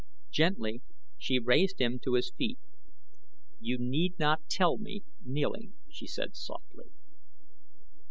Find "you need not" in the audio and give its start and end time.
3.59-4.49